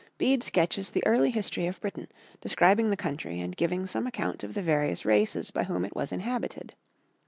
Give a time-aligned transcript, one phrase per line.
[0.17, 2.07] 1 22, Bede sketches the early history of Britain,
[2.41, 6.11] describing the country and giving some account of the various races by whom it was
[6.11, 6.73] inhabited.